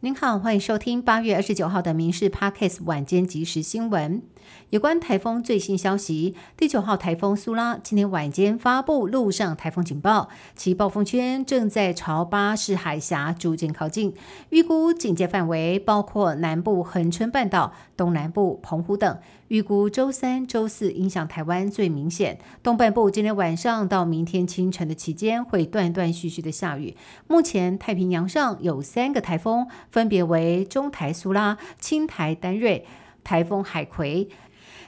[0.00, 4.22] 您好，欢迎收听八月二十九号的《民事 Podcast》晚间即时新闻。
[4.70, 14.14] 有关台风最新消息，第九号台风苏拉今天晚间发布陆上台风警报，其暴风圈正在朝巴士海峡逐渐靠近，
[14.50, 19.18] 预估警戒范围包括南部恒春半岛、东南部澎湖等。
[19.48, 26.94] 预估周三、周四影响台湾最明显，东半部今天晚上到明天清晨的期间会断断续续的下雨。
[27.26, 32.86] 目前太平洋上有三个台风，分别为中台苏拉、青台丹瑞、
[33.22, 34.28] 台风海葵。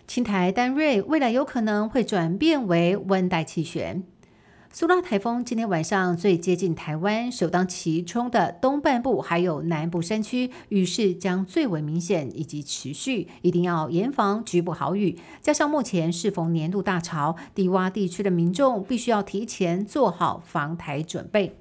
[0.06, 4.02] 青台丹瑞未来有可能会转变为温带气旋。
[4.72, 15.18] 苏拉台风今天晚上最接近台湾，首当其冲的东半部还有南部山区，雨势将最为明显以及持续，一定要严防局部豪雨。
[15.40, 21.59] 加上目前适逢年度大潮，低洼地区的民众必须要提前做好防台准备。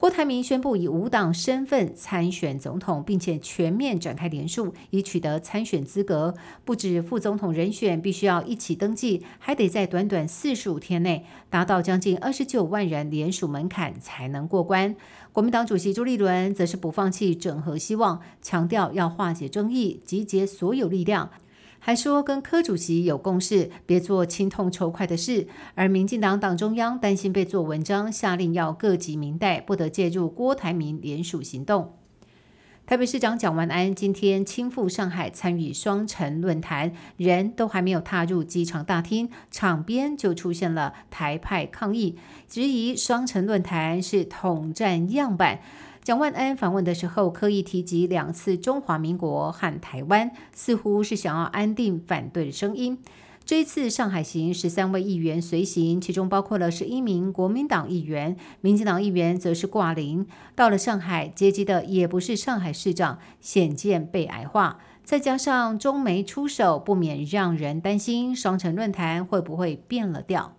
[0.00, 6.34] 郭台铭宣布以无党身份参选总统，并且全面展开联署，以取得参选资格。
[6.64, 14.96] 不止副总统人选必须要一起登记，还得在短短四十五天内达到将近二十九万人联署门槛才能过关。
[15.34, 21.28] 国民党主席朱立伦则是不放弃整合希望，强调要化解争议，集结所有力量。
[21.82, 25.48] 还说跟柯主席有共识，别做轻痛仇快的事。
[25.74, 31.94] 而民进党党中央担心被做文章，下令要各级民代不得介入郭台铭联署行动。
[32.86, 45.60] 台北市长蒋万安今天亲赴上海参与双城论坛，人都还没有踏入机场大厅，场边就出现了台派抗议，质疑双城论坛是统战样板。
[46.02, 52.98] 蒋万安访问的时候，刻意提及两次中华民国和台湾，似乎是想要安定反对的声音。
[53.44, 60.26] 这一次上海行，十三位议员随行，其中包括了十一名国民党议员，民进党议员则是挂零。
[60.54, 64.78] 到了上海接机的也不是上海市长，显见被矮化。
[65.04, 70.54] 再加上中媒出手，不免让人担心双城论坛会不会变了调。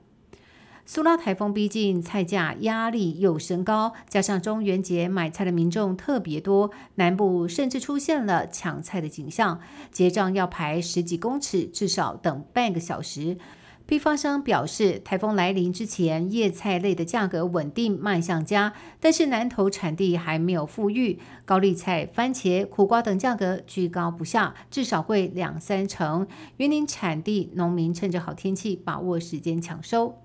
[0.94, 13.38] 苏拉台风逼近，菜价压力又升高，加上中元节买菜的民众特别多，南部甚至出现了抢菜的景象，结账要排十几公尺，至少等半个小时。
[13.86, 26.28] 批发商表示，台风来临之前，叶菜类的价格稳定，卖相佳，但是南投产地还没有富裕，高丽菜、番茄、苦瓜等价格居高不下，至少贵两三成。
[26.58, 30.18] 云林产地农民趁着好天气，把握时间抢收。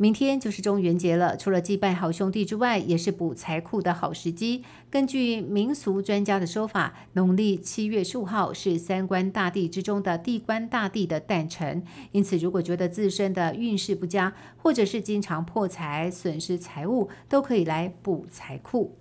[0.00, 4.62] 明天就是中元节了，除了祭拜好兄弟之外，也是补财库的好时机。
[4.88, 11.82] 根据民俗专家的说法，农历七月十五号是三官大帝之中的地官大帝的诞辰，
[12.12, 18.94] 因此如果觉得自身的运势不佳，或者是经常破财、损失财物，都可以来补财库。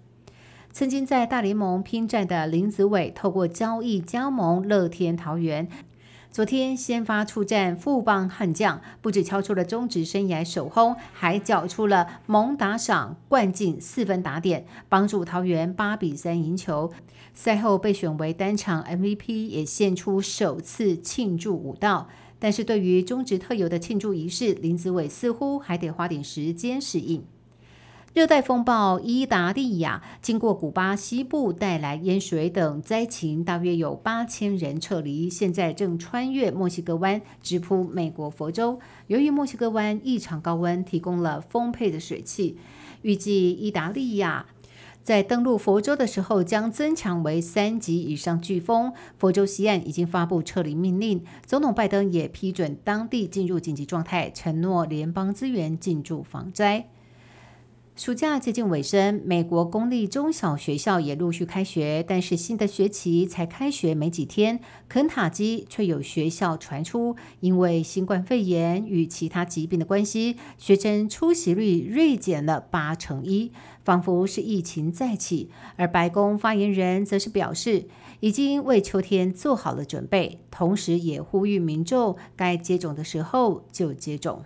[0.72, 5.68] 曾经在大联盟拼战的林子伟，透过交易加盟乐天桃园。
[6.38, 16.94] 昨天先发出战富邦悍将，不止敲出了中职生涯首轰，还缴出了猛打赏灌进四分打点，帮助桃园八比三赢球。
[17.34, 22.08] 赛后被选为单场 MVP，也献出首次庆祝舞蹈。
[22.38, 27.24] 但是对于中职特有的庆祝仪式，林子伟似乎还得花点时间适应。
[28.17, 38.79] 热带风暴伊达利亚经过古巴西部，带来淹水等灾情，大约有八千人撤离，现在正穿越墨西哥湾，直扑美国佛州。
[39.06, 42.57] 由于墨西哥湾异常高温，提供了丰沛的水汽，
[43.03, 44.47] 预计伊达利亚
[45.03, 48.91] 在登陆佛州的时候将增强为三级以上飓风。
[49.16, 56.89] 佛州西岸已经发布撤离命令，总统拜登也批准当地进入紧急状态，承诺联邦资源进驻防灾。
[57.97, 73.52] 暑假接近尾声，美国公立中小学校也陆续开学，但是新的学期才开学没几天，肯塔基却有学校传出，因为新冠肺炎与其他疾病的关系，学生出席率锐减了八成一，
[73.84, 75.50] 仿佛是疫情再起。
[75.75, 77.88] 而白宫发言人则是表示，
[78.19, 84.45] 已经为秋天做好了准备，同时也呼吁民众该接种的时候就接种。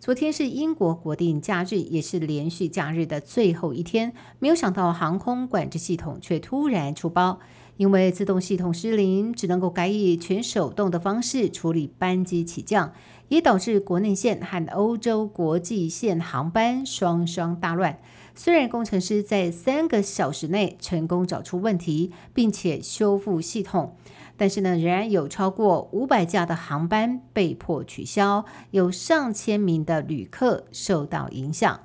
[0.00, 4.12] 昨天是英国国定假日，也是连续假日的最后一天。
[4.38, 7.40] 没有想到航空管制系统却突然出包，
[7.76, 12.92] 因为自动系统失灵，只能够改以全手动的方式处理班机起降，
[13.28, 17.98] 也导致国内线和欧洲国际线航班双双大乱。
[18.36, 23.96] 虽然工程师在三个小时内成功找出问题，并且修复系统。
[24.38, 31.80] 但是呢，仍然有超过五百架的航班被迫取消，有上千名的旅客受到影响。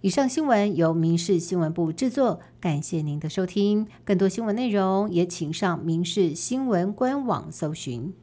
[0.00, 3.88] 以上新闻由民事新闻部制作，感谢您的收听。
[4.04, 8.14] 更多新闻内容也请上民事新闻官网搜寻。